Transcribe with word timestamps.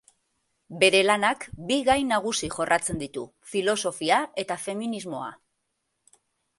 Bere 0.83 1.01
lanak 1.07 1.45
bi 1.67 1.77
gai 1.91 1.97
nagusi 2.13 2.51
jorratzen 2.57 3.05
ditu: 3.05 3.29
filosofia 3.55 4.21
eta 4.47 4.61
feminismoa. 4.69 5.33